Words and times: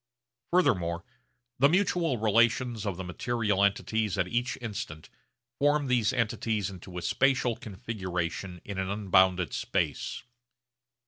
Furthermore 0.49 1.03
the 1.59 1.69
mutual 1.69 2.17
relations 2.17 2.87
of 2.87 2.97
the 2.97 3.03
material 3.03 3.63
entities 3.63 4.17
at 4.17 4.27
each 4.27 4.57
instant 4.59 5.09
formed 5.59 5.89
these 5.89 6.11
entities 6.11 6.71
into 6.71 6.97
a 6.97 7.03
spatial 7.03 7.55
configuration 7.55 8.61
in 8.65 8.79
an 8.79 8.89
unbounded 8.89 9.53
space. 9.53 10.23